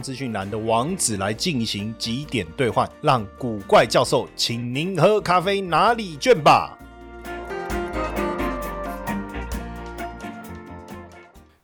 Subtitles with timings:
[0.00, 6.76] 资讯栏的网址来进行几点兑换，让古怪教授请您喝咖啡拿礼券吧。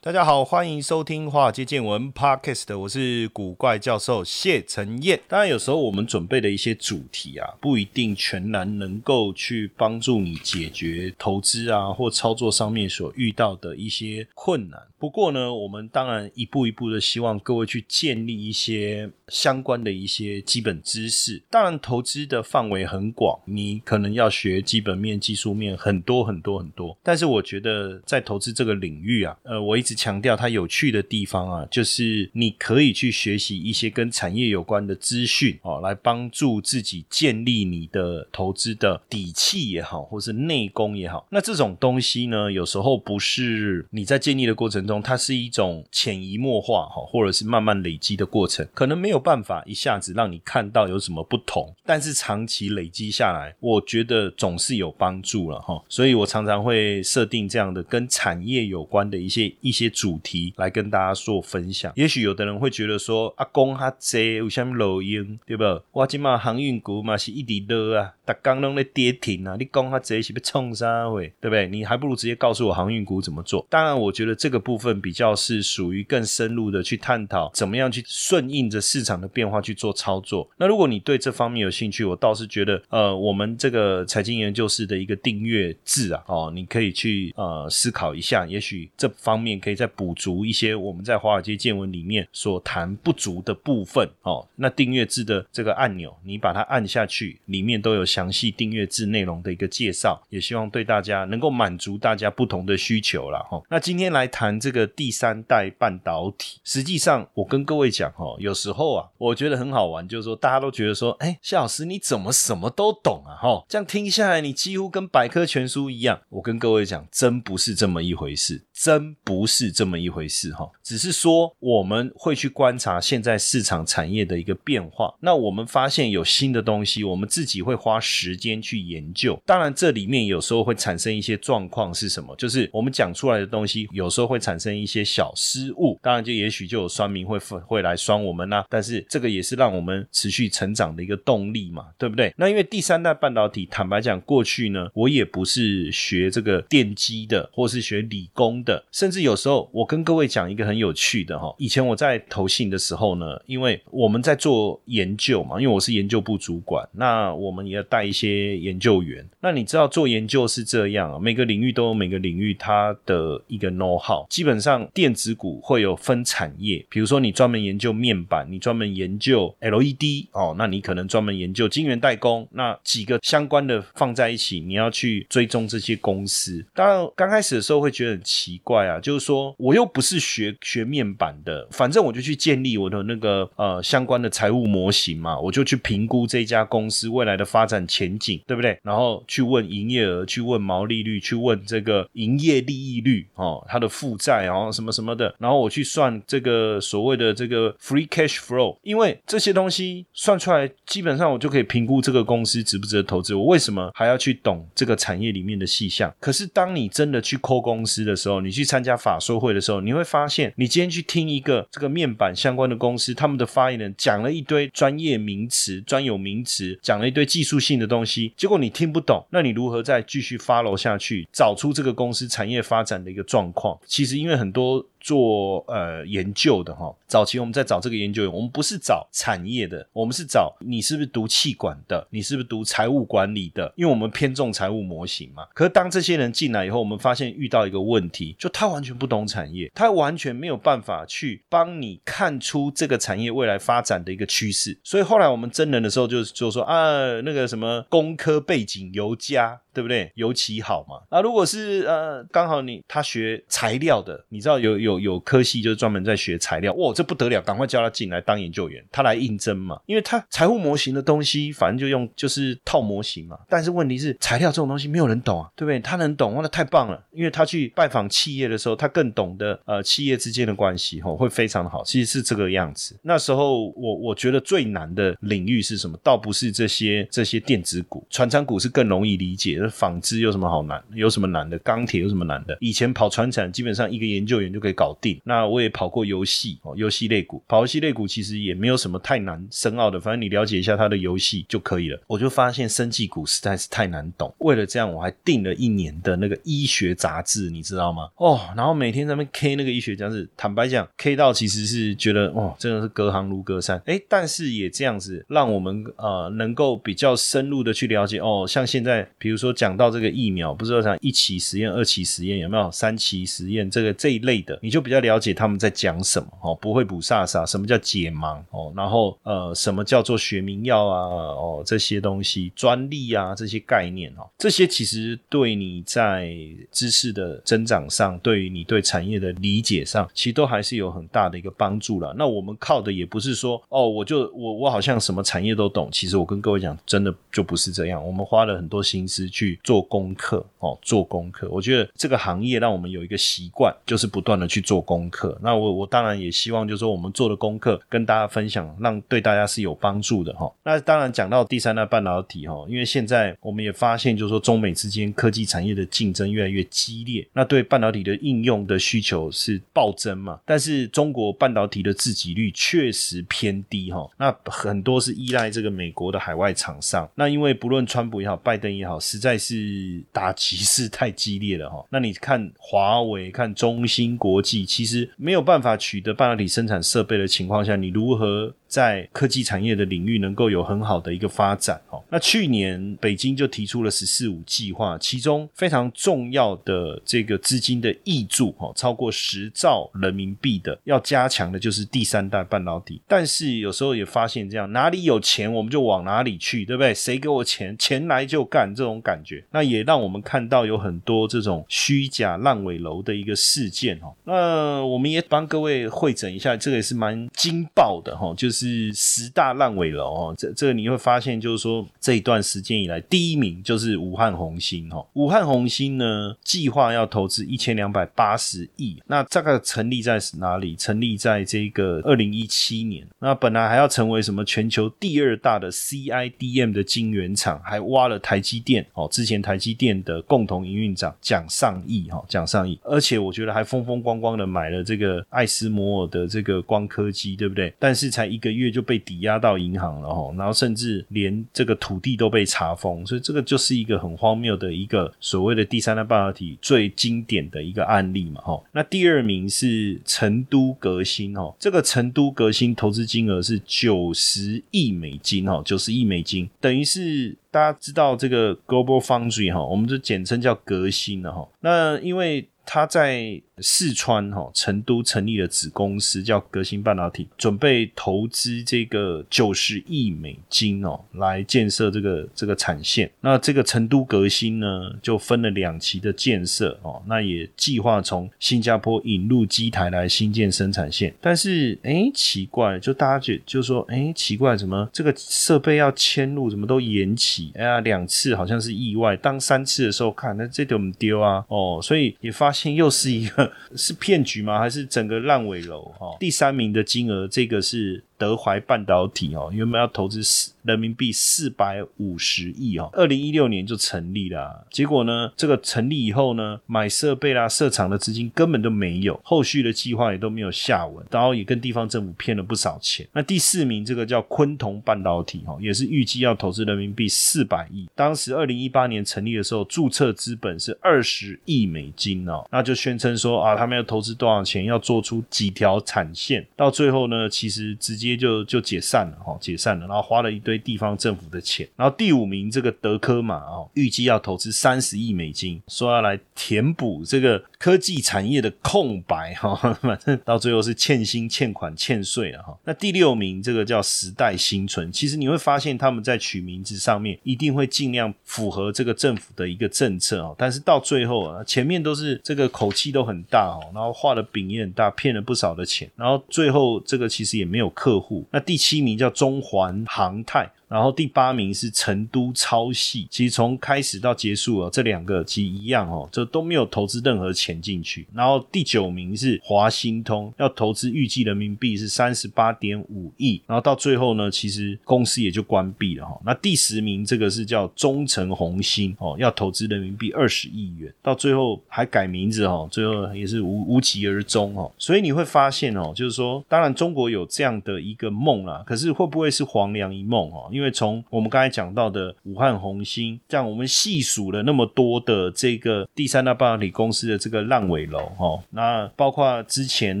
[0.04, 5.20] 大家好，欢迎收听《华尔街见闻》Podcast，我是古怪教授谢承彦。
[5.28, 14.80] 当然，有时候我们准备的一些主题啊，不一定全然能够去帮助你解决投资啊或操作上面所遇到的一些困难。
[15.02, 21.42] 不过呢，我们当然一步一步的希望各位去建立一些相关的一些基本知识。
[21.50, 26.96] 当然，投资的范围很广，你可能要学基本面、技术面很多很多很多。
[27.02, 41.26] 但是，我觉得在投资这个领域啊，呃，我一直强调它有趣的地方啊，就是你可以去学习一些跟产业有关的资讯哦，来帮助自己建立你的投资的底气也好，或是内功也好。
[41.32, 44.91] 那这种东西呢，有时候不是你在建立的过程中。
[45.00, 55.82] 它是一种潜移默化哈，或者是慢慢累积的过程，可能没有办法一下子让你看到有什么不同，但是长期累积下来，我觉得总是有帮助了哈。
[55.88, 61.92] 所以我常常会设定这样的跟产业有关的一些一些主题来跟大家做分享。
[61.94, 65.64] 也许有的人会觉得说，阿公哈这有什么录音对不？
[65.92, 71.68] 我今嘛航运股嘛是一滴热啊，大刚拢在跌停啊，你讲哈这是不冲啥会对不对？
[71.68, 73.66] 你还不如直接告诉我航运股怎么做。
[73.70, 74.81] 当然，我觉得这个部分。
[74.82, 80.50] 份比较是属于更深入的去探讨，怎么样去顺应着市场的变化去做操作。
[80.56, 94.44] 那如果你对这方面有兴趣，我倒是觉得，呃，我们这个财经研究室的一个订阅制啊，哦，你可以去呃思考一下，也许这方面可以再补足一些我们在华尔街见闻里面所谈不足的部分哦。
[94.56, 103.62] 那订阅制的这个按钮，你把它按下去，里面都有详细订阅制内容的一个介绍，也希望对大家能够满足大家不同的需求了哈。
[103.70, 104.71] 那今天来谈这。
[104.72, 113.36] 个第三代半导体，实际上我跟各位讲哈，有时候啊，我觉得很好玩，就是说大家都觉得说，哎，谢老师你怎么什么都懂啊？
[113.36, 116.20] 哈，这样听下来，你几乎跟百科全书一样。
[116.30, 120.68] 我跟各位讲，真不是这么一回事，真不是这么一回事哈。
[120.82, 129.40] 只是说我们会去观察现在市场产业的一个变化，那我们发现有新的东西，我们自己会花时间去研究。
[129.46, 132.34] 当然，这里面有时候会产生一些状况是什么？
[132.34, 134.72] 就是我们讲出来的东西，有时候会产生。
[134.72, 138.64] 一些小失误，当然就也许就有酸民会会来酸我们呐。
[138.70, 142.32] 但是这个也是让我们持续成长的一个动力嘛，对不对？
[142.38, 151.54] 那因为第三代半导体，坦白讲，过去呢，我也不是学这个电机的，或是学理工的，甚至有时候我跟各位讲一个很有趣的哈。
[151.58, 159.28] 以前我在投信的时候呢，因为我们在做研究嘛，因为我是研究部主管，那我们也要带一些研究员。
[159.40, 164.62] 那你知道做研究是这样，每个领域都有每个领域它的一个 know how，基本。
[164.62, 176.64] 上电子股会有分产业，比如说你专门研究面板，你专门研究 LED 哦，那你可能专门研究晶圆代工，那几个相关的放在一起，你要去追踪这些公司。
[176.72, 188.78] 当然刚开始的时候会觉得很奇怪啊，就是说我又不是学学面板的，反正我就去建立我的那个呃相关的财务模型嘛，我就去评估这家公司未来的发展前景，对不对？
[188.82, 194.42] 然后去问营业额，去问毛利率，去问这个营业利益率哦，它的负债。
[194.42, 203.34] 然后什么什么的，然后我去算这个所谓的这个 free cash flow，因为这些东西算出来，基本上我就可以评估这个公司值不值得投资。
[203.34, 206.12] 我为什么还要去懂这个产业里面的细项？
[206.20, 223.78] 可是当你真的去抠公司的时候，你去参加法说会的时候，你会发现，你今天去听一个这个面板相关的公司，他们的发言人讲了一堆专业名词、专有名词，讲了一堆技术性的东西，结果你听不懂，那你如何再继续 follow 下去，找出这个公司产业发展的一个状况？
[223.86, 235.44] 其实因为很多做呃研究的哈，早期我们在找这个研究员，我们不是找产业的，我们是找你是不是读气管的，你是不是读财务管理的，因为我们偏重财务模型嘛。
[235.52, 244.78] 可是当这些人进来以后，我们发现遇到一个问题，就他完全不懂产业，他完全没有办法去帮你看出这个产业未来发展的一个趋势。
[244.84, 249.60] 所以后来我们真人的时候，就就说啊，那个什么工科背景尤佳。
[249.74, 250.12] 对不对？
[250.16, 251.00] 尤其好嘛。
[251.08, 263.38] 啊，如果是呃，刚好你他学材料的，你知道有有有科系就是专门在学材料，哇，这不得了，赶快叫他进来当研究员，他来应征嘛，因为他财务模型的东西，反正就用就是套模型嘛。
[263.48, 265.80] 但是问题是材料这种东西没有人懂啊，对不对？
[265.80, 271.82] 他能懂，哇，那太棒了，因为他去拜访企业的时候，他更懂得呃企业之间的关系，吼，会非常的好。
[271.84, 272.98] 其实是这个样子。
[273.02, 275.98] 那时候我我觉得最难的领域是什么？
[276.02, 279.60] 倒不是这些这些电子股，船产股是更容易理解。
[279.70, 280.82] 纺织有什么好难？
[280.94, 281.58] 有什么难的？
[281.60, 282.56] 钢铁有什么难的？
[282.60, 285.20] 以前跑船产基本上一个研究员就可以搞定。
[285.22, 292.00] 那我也跑过游戏哦，游戏类股，跑游戏类股其实也没有什么太难深奥的，反正你了解一下它的游戏就可以了。
[292.08, 294.34] 我就发现生技股实在是太难懂。
[294.38, 298.08] 为了这样，我还订了一年的那个医学杂志，你知道吗？
[298.16, 303.80] 哦，然后每天在那边 K 那个医学杂志，坦白讲，K 到其实是觉得哦，真的是隔行如隔山。
[303.86, 326.34] 哎，但是也这样子让我们呃能够比较深入的去了解哦，像现在比如说讲到这个疫苗，不是说讲一期实验、二期实验有没有三期实验这个这一类的，你就比较了解他们在讲什么哦，不会补萨萨，什么叫解盲哦，然后呃什么叫做学名药啊哦这些东西专利啊这些概念哦，这些其实对你在
[326.70, 332.14] 知识的增长上，对于你对产业的理解上，其实都还是有很大的一个帮助了。
[332.16, 338.02] 那我们靠的也不是说哦，我就我我好像什么产业都懂，其实我跟各位讲，真的就不是这样。
[338.02, 341.46] 我们花了很多心思去做功课哦，做功课。
[341.50, 345.38] 我觉得这个行业让我们有一个习惯，就是不断的去做功课。
[345.42, 350.50] 那我我当然也希望，就是说我们做的功课跟大家分享，让对大家是有帮助的哈。
[350.64, 360.38] 那当然讲到第三代半导体哈，因为现在我们也发现，就是说中美之间科技产业的竞争越来越激烈，那对半导体的应用的需求是暴增嘛。
[360.46, 367.08] 但是中国半导体的自给率确实偏低哈，那很多是依赖这个美国的海外厂商。
[367.14, 371.84] 那因为不论川普也好，拜登也好，实在是打击是太激烈了哈。
[371.90, 378.54] 那你看华为、看中芯国际，其实没有办法取得半导体生产设备的情况下，你如何？
[378.72, 382.02] 在科技产业的领域能够有很好的一个发展哦。
[382.08, 393.02] 那去年北京就提出了“十四五”计划，其中非常重要的这个资金的挹注哦，超过十兆人民币的，要加强的就是第三代半导体。
[393.06, 396.94] 但是有时候也发现这样，哪里有钱我们就往哪里去，对不对？
[396.94, 404.14] 谁给我钱，钱来就干这种感觉，那也让我们看到有很多这种虚假烂尾楼的一个事件哦。
[404.24, 408.61] 那我们也帮各位会诊一下，这个也是蛮惊爆的哈，就是。
[408.62, 415.04] 是十大烂尾楼哦，这这个你会发现，就是说这一段时间以来，第一名就是武汉红星哦。
[415.14, 420.76] 武汉红星呢，计划要投资一千两百八十亿，那这个成立在哪里？
[420.76, 423.04] 成立在这个二零一七年。
[423.18, 429.08] 那本来还要成为什么全球第二大的 CIDM 的晶圆厂，还挖了台积电哦。
[429.10, 437.74] 之前台积电的共同营运长蒋尚义哈，蒋尚义，而且我觉得还风风光光的买了这个爱斯摩尔的这个光刻机，对不对？
[437.80, 438.51] 但是才一个。
[438.52, 448.62] 月就被抵押到银行了哈，然后甚至连这个土地都被查封，所以这个就是一个很荒谬的一个所谓的第三代半导体最经典的一个案例嘛哈。
[448.72, 461.48] 那第二名是成都革新哈，这个成都革新投资金额是九十亿美金哈，九十亿美金，等于是大家知道这个 Global Foundry 哈，我们就简称叫革新了哈。
[461.60, 473.10] 那因为他在四川哈成都成立了子公司，叫革新半导体，准备投资这个九十亿美金哦，来建设这个这个产线。
[473.20, 474.66] 那这个成都革新呢，
[475.02, 481.14] 就分了两期的建设哦，那也计划从新加坡引入机台来新建生产线。
[481.20, 487.52] 但是哎，奇怪，就大家觉就说哎，奇怪，怎么这个设备要迁入，怎么都延期？
[487.54, 493.41] 哎呀，两次好像是意外，当三次的时候看，那这点我们丢啊哦，所以也发现又是一个。
[493.76, 494.58] 是骗局吗？
[494.58, 495.92] 还是整个烂尾楼？
[495.98, 498.02] 哈，第三名的金额，这个是。
[498.22, 504.64] 德怀半导体哦，原本要投资四人民币四百五十亿哦，二零一六年就成立了。
[504.70, 513.04] 结果呢，这个成立以后呢，买设备啦、设厂的资金根本都没有，后续的计划也都没有下文，然后也跟地方政府骗了不少钱。
[513.12, 517.88] 那第四名这个叫昆同半导体哦，也是预计要投资人民币四百亿。
[517.96, 526.46] 当时二零一八年成立的时候，注册资本是二十亿美金哦，那就宣称说啊，他们要投资多少钱，要做出几条产线。
[526.54, 528.11] 到最后呢，其实直接。
[528.16, 542.58] 就就解散了哈，解散了，然后花了一堆地方政府的钱，然后第五名这个德科玛哦，预计要投资三十亿美金，说要来填补这个科技产业的空白哈， 反正到最后是欠薪、欠款、欠税了哈。
[542.64, 558.26] 那第六名这个叫时代新存，其实你会发现他们在取名字上面一定会尽量符合这个政府的一个政策哦，但是到最后啊，前面都是这个口气都很大哦，然后画的饼也很大，骗了不少的钱，然后最后这个其实也没有客户。
[558.32, 560.50] 那第七名叫中环航泰。
[560.72, 568.06] 然后第八名是成都超系，其实从开始到结束啊，这两个其实一样哦，这都没有投资任何钱进去。
[568.14, 576.18] 然后第九名是华兴通，要投资预计人民币是三十八点五亿，然后到最后呢，其实公司也就关闭了哈。
[576.24, 584.72] 那第十名这个是叫中诚红星哦，要投资人民币二十亿元，到最后还改名字哦，最后也是无无疾而终哦。
[584.78, 590.48] 所以你会发现哦，就是说，当然中国有这样的一个梦啦，可是会不会是黄粱一梦哦？
[590.50, 600.00] 因为因为从我们刚才讲到的武汉红星，像我们细数了那么多的这个第三大半导体公司的这个烂尾楼，哈，那包括之前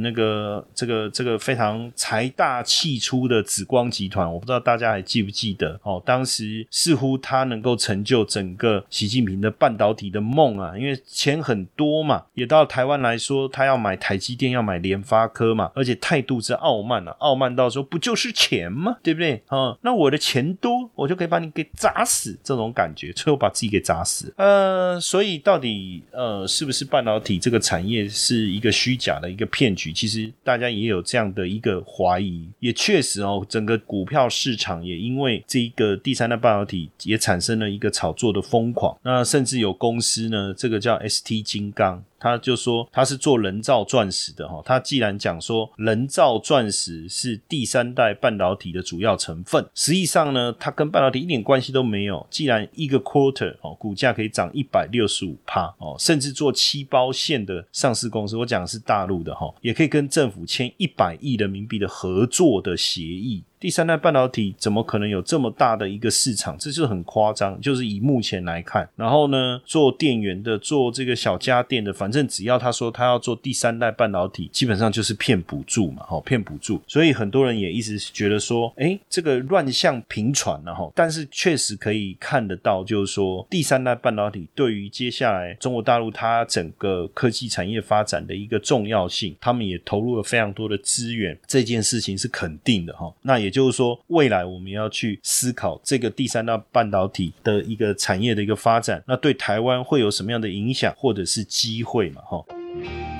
[0.02, 6.00] 那个这个这个非常财大气粗的紫光集团，我不知道大家还记不记得哦？
[6.06, 18.98] 当时似乎它能够成就整个习近平的半导体的梦啊，因为钱很多嘛，也到台湾来说，他要买台积电，要买联发科嘛，而且态度是傲慢啊，傲慢到说不就是钱吗？
[19.02, 19.42] 对不对？
[19.48, 20.51] 啊，那我的钱。
[20.54, 24.32] 多我就可以把你给砸死，这种感觉，最后把自己给砸死。
[24.36, 29.92] 呃，所以到底呃是不是半导体这个产业是一个虚假的一个骗局？
[29.92, 38.96] 其实大家也有这样的一个怀疑，也确实哦，整个股票市场也因为这一个第三代半导体也产生了一个炒作的疯狂。
[39.02, 42.02] 那甚至有公司呢，这个叫 ST 金刚。
[42.22, 52.24] 他就说他是做人造钻石的哈，他既然讲说人造钻石是第三代半导体的主要成分，实际上呢，它跟半导体一点关系都没有。
[52.30, 63.42] 既然一个 quarter 哦，股价可以涨一百六十五帕哦，甚至做七包线的上市公司，我讲的是大陆的哈，也可以跟政府签一百亿人民币的合作的协议。
[63.62, 66.58] 第三代半导体怎么可能有这么大的一个市场？
[66.58, 67.60] 这就很夸张。
[67.60, 76.82] 就是以目前来看，然后呢，做电源的，做这个小家电的，反正只要他说他要做第三代半导体，基本上就是骗补助嘛，哈，骗补助。
[76.88, 80.90] 所以很多人也一直觉得说，哎，这个乱象频传了哈。
[80.92, 93.14] 但是确实可以看得到，就是说第三代半导体对于接下来中国大陆它整个科技产业发展的一个重要性，他们也投入了非常多的资源，这件事情是肯定的哈。
[93.22, 93.51] 那也。
[93.52, 102.22] 就是说，未来我们要去思考这个第三大半导体的一个产业的一个发展，那对台湾会有什么样的影响或者是机会嘛？
[102.22, 102.42] 哈。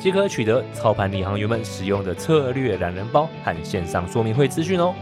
[0.00, 4.94] 即可取得操盘领航员们使用的策略懒人包和线上说明会资讯哦。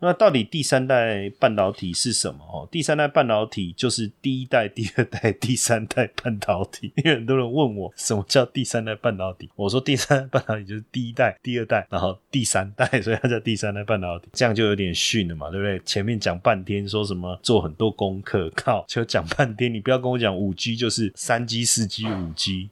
[0.00, 2.38] 那到底第三代半导体是什么？
[2.44, 6.92] 哦，第三代半导体就是第一代、第二代、第三代半导体。
[7.02, 14.28] 因为很多人问我什么叫第三代半导体，我说第三代半导体就是第一代、第二代，然后第三代，所以它叫第三代半导体。
[14.32, 15.80] 这样就有点逊了嘛，对不对？
[15.84, 22.70] 前面讲半天说什么做很多功课，靠，就讲半天，你不要跟我讲五 G 就是三 G、四 G、五 G。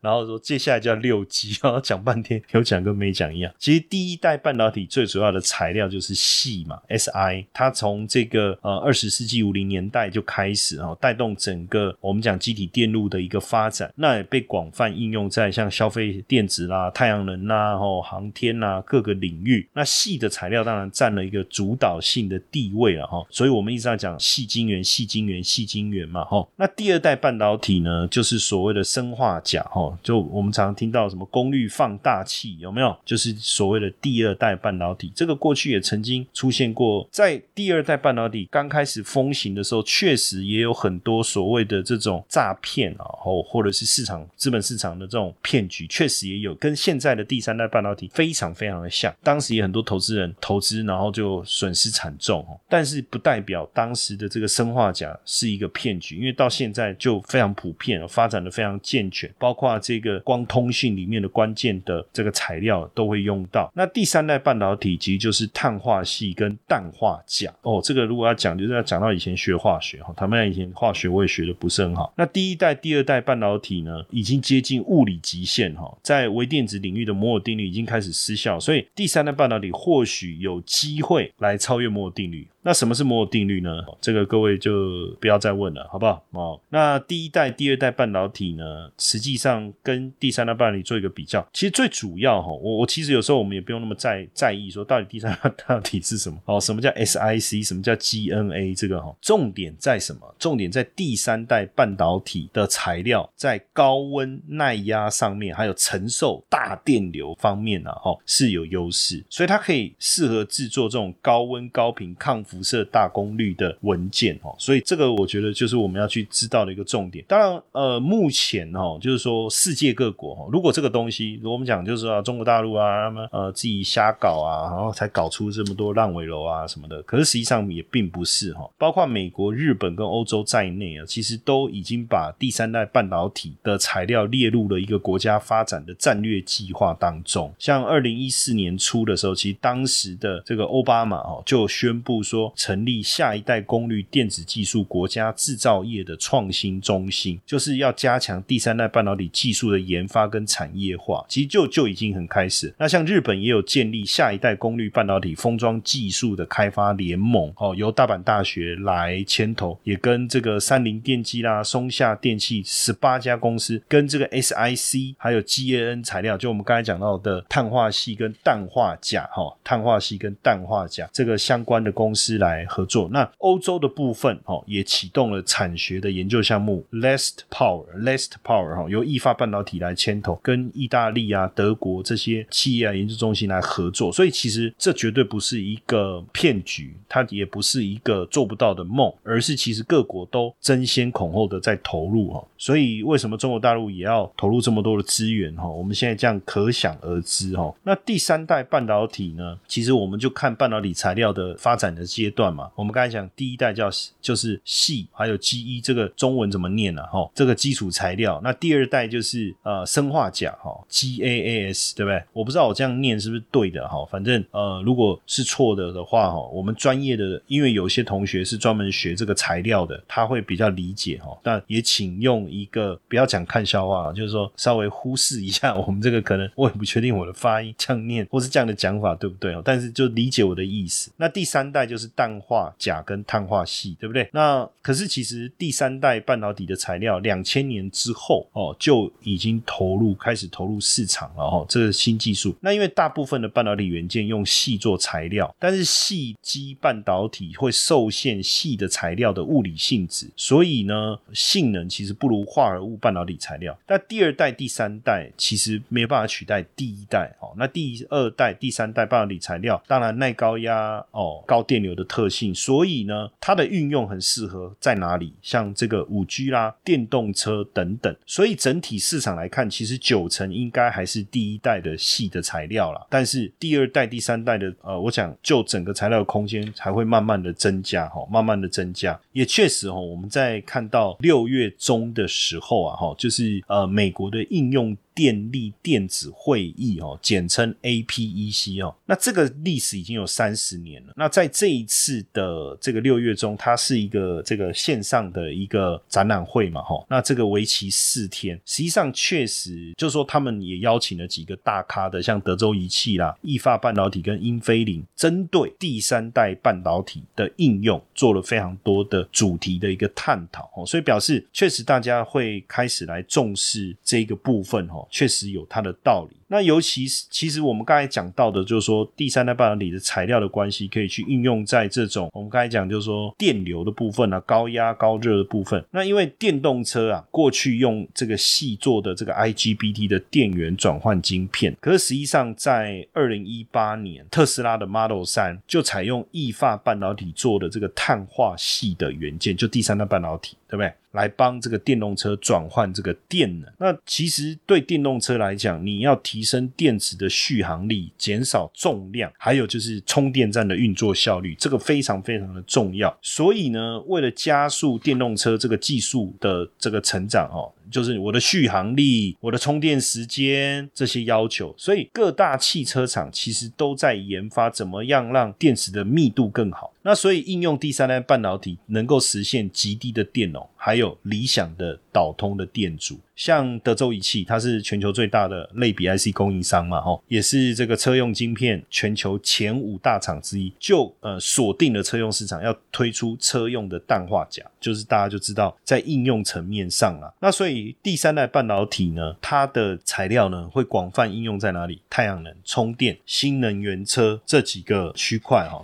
[0.00, 3.52] 然后说接下来叫六 G，然后讲半天有讲跟没讲一样。
[3.58, 19.68] 其实第一代半导体最主要的材料就是锡嘛，Si，它从这个呃二十世纪五零年代就开始啊，带动整个我们讲机体电路的一个发展，那也被广泛应用在像消费电子啦、太阳能啦、哦航天啦各个领域。
[19.74, 26.46] 那锡的材料当然占了一个主导性的地位了哈，所以我们一直在讲细晶圆、细晶圆、细晶圆嘛哈。
[26.56, 29.40] 那第二代半导体呢，就是所谓的生化。
[29.52, 32.96] 假哈，就我们常常听到什么功率放大器有没有？
[33.04, 35.12] 就是所谓的第二代半导体。
[35.14, 49.14] 这个过去也曾经出现过，在第二代半导体刚开始风行的时候，确实也有很多所谓的这种诈骗啊，或或者是市场资本市场的这种骗局，确实也有跟现在的第三代半导体非常非常的像。
[49.22, 52.58] 当时也很多投资人投资，然后就损失惨重哦。
[52.68, 59.30] 但是不代表当时的这个生化甲是一个骗局，因为到现在就非常普遍，发展的非常健全。
[59.42, 63.68] 包括这个光通信里面的关键的这个材料都会用到。
[63.74, 67.80] 那第三代半导体其实就是碳化系跟氮化钾哦。
[67.82, 72.14] 这个如果要讲，就是要讲到以前学化学哈，他们以前化学我也学的不是很好。
[72.16, 82.46] 那第一代、第二代半导体呢，已经接近物理极限哈，在微电子领域的摩尔定律已经开始失效，所以第三代半导体或许有机会来超越摩尔定律。
[82.64, 83.70] 那什么是摩尔定律呢？
[84.00, 86.24] 这个各位就不要再问了，好不好？
[86.30, 100.20] 哦，那第一代、第二代半导体呢，实际上跟第三代半导体做一个比较，其实最主要哈，我我其实有时候我们也不用那么在在意说到底第三代半导体是什么哦，什么叫 SiC，什么叫 GNA，这个哈，重点在什么？
[100.38, 112.40] 重点在第三代半导体的材料在高温耐压上面，还有承受大电流方面呢，哈是有优势，所以它可以适合制作这种高温高频抗。
[112.52, 117.24] 辐射大功率的文件哦，所以这个我觉得就是我们要去知道的一个重点。
[117.26, 128.68] 当然，呃，目前哦，就是说世界各国哦，如果这个东西，如果我们讲就是说中国大陆啊，他们呃自己瞎搞啊，然后才搞出这么多烂尾楼啊什么的，可是实际上也并不是哈。
[128.76, 137.50] 包括美国、日本跟欧洲在内啊，其实都已经把第三代半导体的材料列入了一个国家发展的战略计划当中。
[137.58, 142.41] 像二零一四年初的时候，其实当时的这个奥巴马哦就宣布说。
[142.56, 151.24] 成立下一代功率电子技术国家制造业的创新中心，就是要加强第三代半导体技术的研发跟产业化。
[151.28, 152.74] 其实就就已经很开始。
[152.78, 172.31] 那像日本也有建立下一代功率半导体封装技术的开发联盟，哦，由大阪大学来牵头，也跟这个三菱电机啦、松下电器十八家公司，跟这个 SIC 还有 GAN 材料，就我们刚才讲到的碳化系跟氮化钾，哈，碳化系跟氮化钾这个相关的公司。
[172.38, 195.68] 来合作，那欧洲的部分哦，也启动了产学的研究项目，Lest Power，Lest Power 哈，由意法半导体来牵头，跟意大利啊、德国这些企业啊、研究中心来合作，所以其实这绝对不是一个骗局，它也不是一个做不到的梦，而是其实各国都争先恐后的在投入哈，所以为什么中国大陆也要投入这么多的资源哈？
[195.68, 197.72] 我们现在这样可想而知哈。
[197.82, 199.58] 那第三代半导体呢？
[199.66, 207.02] 其实我们就看半导体材料的发展的阶段嘛，我们刚才讲第一代叫就是细，还有 G 一这个中文怎么念呢？
[207.08, 208.40] 哈，这个基础材料。
[208.44, 212.22] 那第二代就是呃生化钾哈，GAAS 对不对？
[212.32, 221.36] 我不知道我这样念是不是对的哈，反正呃如果是错的的话哈，我们专业的，因为有些同学是专门学这个材料的，他会比较理解哈。
[221.42, 229.62] 但也请用一个不要讲看笑话，就是说稍微忽视一下我们这个可能我也不确定我的发音这样念或是这样的讲法对不对哦？
[229.64, 231.10] 但是就理解我的意思。
[231.16, 234.28] 那第三代就是是氮化钾跟碳化系，对不对？
[234.32, 242.54] 那可是其实第三代半导体的材料，两千年之后哦就已经投入开始投入市场了哦，这个新技术。
[242.60, 253.78] 那因为大部分的半导体元件用细做材料，但是细基半导体会受限细的材料的物理性质，所以呢性能其实不如化合物半导体材料。
[253.86, 257.52] 但第二代、第三代其实没有办法取代第一代哦。
[257.56, 262.02] 那第二代、第三代半导体材料，当然耐高压哦、高电流有的。
[262.12, 265.32] 特性，所以呢，它的运用很适合在哪里？
[265.40, 268.14] 像这个五 G 啦、电动车等等。
[268.26, 273.06] 所以整体市场来看，其实九成应该还是第一代的细的材料啦。
[273.08, 279.18] 但是第二代、第三代的，呃，我想就整个材料的空间才会慢慢的增加，哈，慢慢的增加。
[279.32, 284.94] 也确实，哈，我们在看到六月中的时候啊，哈，就是呃，美国的应用。
[285.14, 291.12] 电力电子会议哦，简称 APEC 哦，那这个历史已经有三十年了。
[291.16, 297.04] 那在这一次的这个六月中，它是一个这个线上的一个展览会嘛，哈。
[297.08, 310.86] 那这个为期四天，实际上确实就是说，他们也邀请了几个大咖的，像德州仪器啦、意法半导体跟英飞凌，针对第三代半导体的应用，做了非常多的主题的一个探讨哦。
[310.86, 316.36] 所以表示，确实大家会开始来重视这个部分哦确实有它的道理。
[316.52, 325.82] 那尤其是，其实我们刚才讲到的，就是说第三代半导体的材料的关系，可以去应用在这种我们刚才讲，就是说电流的部分啊，高压高热的部分。
[325.92, 340.92] 那因为电动车啊，过去用这个细做的这个 IGBT 的电源转换晶片，可是实际上在二零一八年，特斯拉的 Model 三就采用意法半导体做的这个碳化系的元件，就第三代半导体，对不对？
[341.12, 343.70] 来帮这个电动车转换这个电能。
[343.78, 353.16] 那其实对电动车来讲，你要提提升电池的续航力，减少重量，还有就是充电站的运作效率，这个非常非常的重要。
[353.22, 357.70] 所以呢，为了加速电动车这个技术的这个成长哦。
[357.92, 361.72] 就是我的续航力、我的充电时间这些要求。
[361.78, 366.92] 所以各大汽车厂其实都在研发怎么样让电池的密度更好。
[367.04, 373.18] 那所以应用第三代半导体能够实现极低的电容，还有理想的导通的电阻。
[373.34, 392.02] 像德州仪器，它是全球最大的类比 IC 供应商嘛，吼，也是这个车用晶片全球前五大厂之一，就呃锁定了车用市场，要推出车用的氮化镓，就是大家就知道在应用层面上啊，那所以第三代半导体呢，它的材料呢会广泛应用在哪里？
[392.10, 395.82] 太阳能、充电、新能源车这几个区块哈。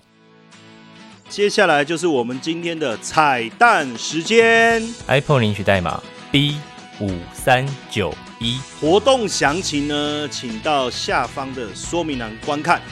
[1.28, 6.56] 接下来就是我们今天的彩蛋时间，iPhone 领取代码 B。
[7.00, 12.82] 五三九一，活动详情呢，请到下方的说明栏观看。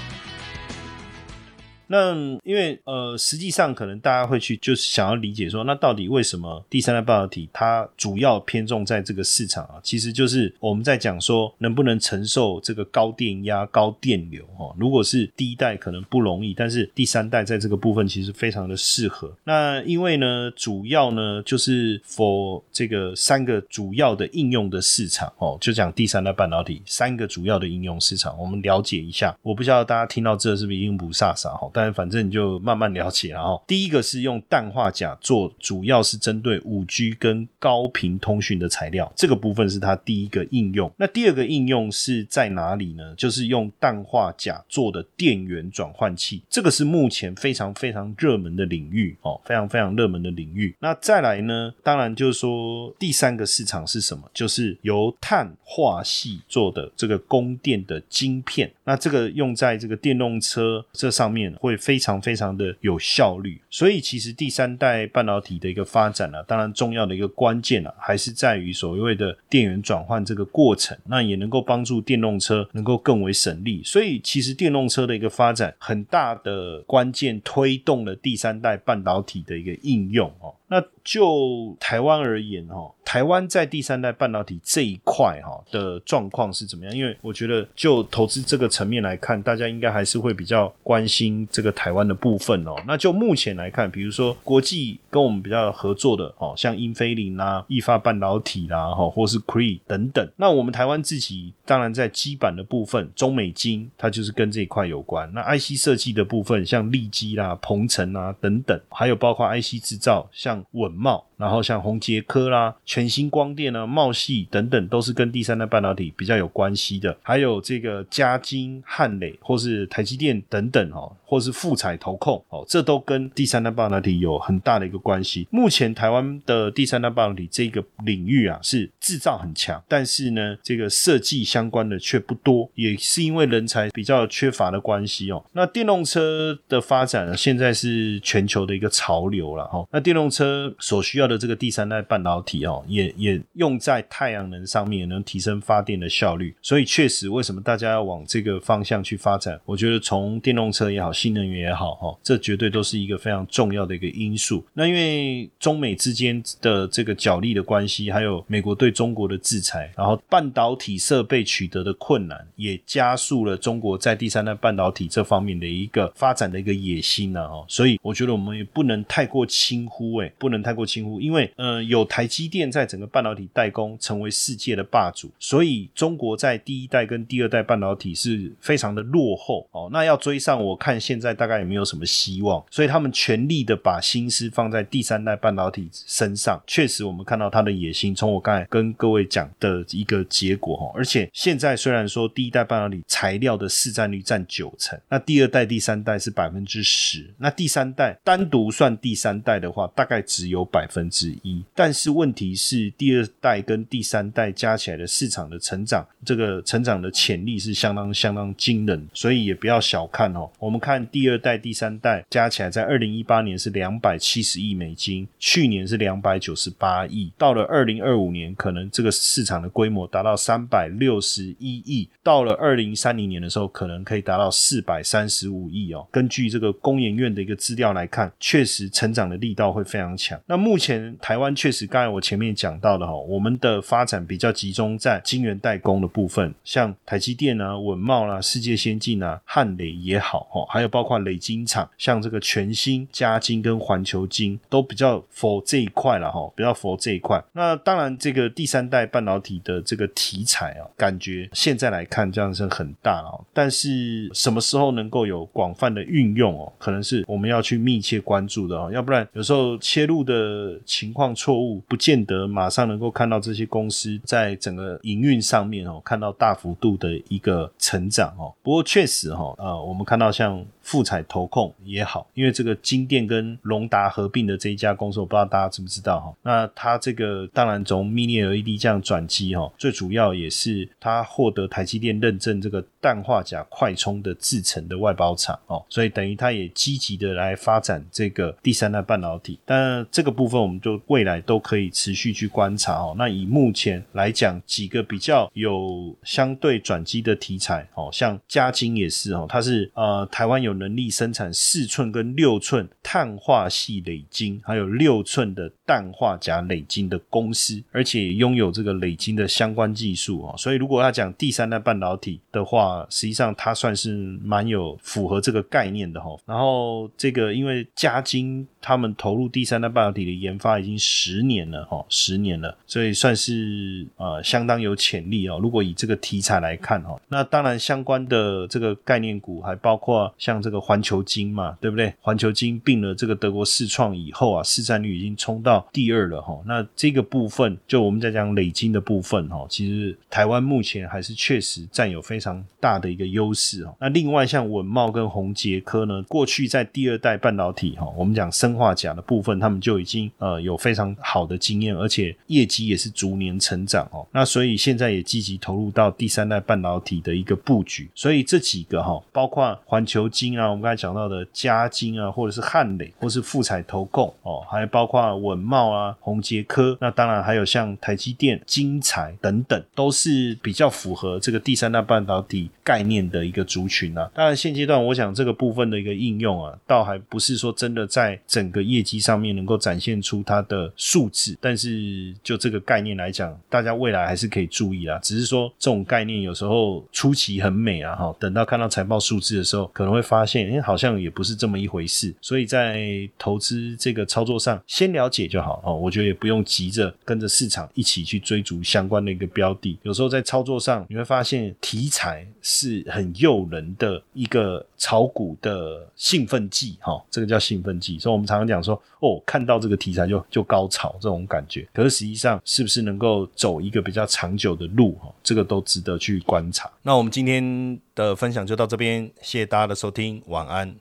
[1.88, 9.75] 那因为呃，实际上可能大家会去就是想要理解说，那到底为什么第三代半导体它主要偏重在这个市场啊？
[9.83, 14.75] 其实就是我们在讲说能不能承受这个高电压、高电流哈。
[14.79, 19.33] 如果是第一代可能不容易，但是第三代在这个部分其实非常的适合。
[19.44, 29.37] 那因为呢，主要呢就是 for 这个三个主要的应用的市场哦，就讲第三代半导体三个主要的应用市场，我们了解一下。
[29.42, 31.70] 我不知道大家听到这是不是已经不飒飒哈？
[31.77, 40.91] 但反正你就慢慢了解，然后第一个是用氮化镓做，主要是针对五 G 跟高频通讯的材料，这个部分是它第一个应用。
[40.97, 43.15] 那第二个应用是在哪里呢？
[43.15, 50.75] 就是用氮化镓做的电源转换器，这个是目前非常非常热门的领域哦，非常非常热门的领域。
[50.81, 54.23] 那再来呢，当然就是说第三个市场是什么？
[54.33, 62.16] 就是由碳化系做的这个供电的晶片，那这个用在这个电动车这上面会非常。
[62.26, 73.81] 非常的有效率，所以其实第三代半导体的一个发展呢，当然重要的一个关键呢，还是在于所谓的电源转换这个过程，那也能够帮助电动车能够更为省力。
[73.85, 80.52] 所以其实电动车的一个发展，很大的关键推动了第三代半导体的一个应用哦。
[80.68, 86.96] 那就台湾而言，哈，台湾在第三代半导体这一块，哈的状况是怎么样？
[86.96, 92.74] 因为我觉得，就投资这个层面来看，大家应该还是会比较关心这个台湾的部分哦。
[92.87, 100.29] 那就目前来看，比如说国际跟我们比较合作的，哦，像英飞凌啦、易发半导体啦，哈，或是 Cree 等等。
[100.37, 105.33] 那我们台湾自己当然在基板的部分，中美金它就是跟这一块有关。
[105.33, 111.25] 那 IC 设计的部分，像利基啦、鹏程啊等等，还有包括 IC 制造，像稳茂。
[111.37, 117.16] 然后像宏杰科啦、全新光电啊、茂系等等，都是跟第三代半导体比较有关系的。
[117.22, 125.46] 还有这个嘉金、汉磊或是台积电等等哦，或是富彩投控哦，这都跟第三代半导体有很大的一个关系。
[125.51, 135.44] 目前台湾的第三代半导体这个领域啊，是制造很强，但是呢，这个设计相关的却不多，也是因为人才比较缺乏的关系哦。
[135.53, 139.87] 那电动车的发展呢，现在是全球的一个潮流了哈。
[139.92, 146.55] 那电动车所需要的这个第三代半导体哦，也也用在太阳能上面，也能提升发电的效率。
[146.62, 149.61] 所以确实，为什么大家要往这个方向去发展？
[149.65, 154.65] 我觉得从电动车也好，新能源也好，哈，这绝对都是一个非常重要的一个因素。
[154.75, 167.65] 那因为中美之间的这个角力的关系，还有美国对中国的制裁，然后半导体设备取得的困难，也加速了中国在第三代半导体这方面的一个发展的一个野心呢，哦。
[167.69, 171.15] 所以我觉得我们也不能太过轻忽，哎，不能太过轻忽。
[171.20, 179.88] 因为呃有台积电在整个半导体代工成为世界的霸主，所以中国在第一代跟第二代半导体是非常的落后哦。
[179.92, 186.61] 那要追上，我看现在大概也没有什么希望，所以他们全力的把心思放在第三代半导体身上。
[186.66, 190.92] 确实，我们看到他的野心，从我刚才跟各位讲的一个结果哈。
[190.94, 201.06] 而且现在虽然说第一代半导体材料的市占率占九成，那第二代、第三代是百分之十，那第三代单独算第三代的话，大概只有百分。
[201.11, 210.51] 之一，但是问题是，第二代跟第三代加起来的市场的成长，这个成长的潜力是相当相当惊人，所以也不要小看哦。
[210.59, 226.07] 我们看第二代、第三代加起来，在二零一八年是两百七十亿美金，去年是两百九十八亿，到了二零二五年，可能这个市场的规模达到三百六十一亿，到了二零三零年的时候，可能可以达到四百三十五亿哦。
[226.11, 230.40] 根据这个工研院的一个资料来看，确实成长的力道会非常强。
[230.47, 230.95] 那目前。
[231.20, 247.42] 台湾确实，刚才我前面讲到的哈，我们的发展比较集中在晶圆代工的部分，像台积电啊、稳茂啦、世界先进啊、汉磊也好哈，还有包括磊晶厂，像这个全新、嘉晶跟环球晶都比较 for 这一块了哈，比较 for 这一块。
[247.52, 268.55] 那当然，这个第三代半导体的这个题材啊，感觉现在来看这样是很大哦，但是什么时候能够有广泛的运用哦，可能是我们要去密切关注的哦，要不然有时候切入的情况错误，不见得马上能够看到这些公司在整个营运上面哦，看到大幅度的一个成长哦。
[268.62, 270.64] 不过确实哈，呃，我们看到像。
[270.87, 276.33] 富彩投控也好，因为这个金电跟龙达合并的这一家公司，我不知道大家知不知道哈。
[276.44, 289.59] 那它这个当然从 Mini LED 这样转机哈，最主要也是它获得台积电认证这个氮化钾快充的制成的外包厂哦，所以等于它也积极的来发展这个第三代半导体。
[289.64, 293.15] 但这个部分我们就未来都可以持续去观察哦。
[293.19, 300.77] 那以目前来讲，几个比较有相对转机的题材哦，像嘉金也是哦，它是呃台湾有。
[300.77, 310.55] 能力生产四寸跟六寸碳化系累晶，还有六寸的氮化钾累晶的公司，而且拥有这个累晶的相关技术啊。
[310.59, 316.37] 所以，如果要讲第三代半导体的话，实际上它算是蛮有符合这个概念的哈。
[316.45, 325.59] 然后，这个因为嘉晶他们投入第三代半导体的研发已经十年了哈，十年了，所以算是呃相当有潜力哦。
[325.62, 330.57] 如果以这个题材来看哈，那当然相关的这个概念股还包括像。
[330.66, 332.12] 这个环球金嘛，对不对？
[332.20, 336.61] 环球金并了这个德国世创以后啊，市占率已经冲到第二了哈。
[336.66, 343.94] 那这个部分，就我们在讲累金的部分哈，其实台湾目前还是确实占有非常大的一个优势哦。
[344.00, 354.26] 那另外像稳茂跟宏杰科呢，过去在第二代半导体哈，我们讲生化钾的部分，他们就已经呃有非常好的经验，而且业绩也是逐年成长哦。
[354.32, 358.09] 那所以现在也积极投入到第三代半导体的一个布局。
[358.14, 360.46] 所以这几个哈，包括环球金。
[360.56, 374.30] 啊，我们刚才讲到的嘉金啊，或者是汉磊，或是富彩投控哦，还包括稳茂啊、宏杰科，那当然还有像台积电、金彩等等，都是比较符合这个第三代半导体概念的一个族群啊。
[374.35, 385.18] 当然现阶段，我想这个部分的一个应用啊，倒还不是说真的在整个业绩上面能够展现出它的数字，但是就这个概念来讲，大家未来还是可以注意啦。
[385.22, 390.46] 只是说这种概念有时候初期很美啊，哈，等到看到财报数字的时候，可能会发。
[390.46, 395.96] 现哎，好像也不是这么一回事，所以在投资这个操作上，先了解就好哦。
[395.96, 399.99] 我觉得也不用急着跟着市场一起去追逐相关的一个标的。
[400.05, 408.16] 有时候在操作上，你会发现题材是很诱人的一个炒股的兴奋剂哈，这个叫兴奋剂。
[408.18, 411.87] 所以我们常常讲说，哦，看到这个题材就就高潮这种感觉。
[411.93, 416.91] 可是实际上是不是能够走一个比较长久的路哈，这个都值得去观察。
[417.03, 420.43] 那我们今天的分享就到这边，谢谢大家的收听。
[420.47, 420.95] 晚安。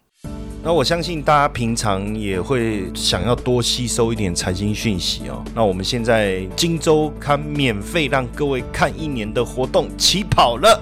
[0.64, 5.44] 那我相信大家平常也会想要多吸收一点财经讯息哦。
[5.54, 10.82] 那我们现在荆州刊免费让各位看一年的活动起跑了